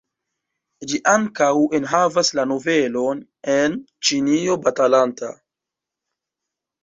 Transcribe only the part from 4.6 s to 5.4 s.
batalanta".